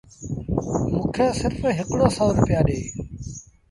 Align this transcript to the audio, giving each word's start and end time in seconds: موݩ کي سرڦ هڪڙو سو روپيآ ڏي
موݩ 0.91 1.07
کي 1.15 1.25
سرڦ 1.39 1.57
هڪڙو 1.79 2.07
سو 2.15 2.25
روپيآ 2.37 2.59
ڏي 2.67 2.79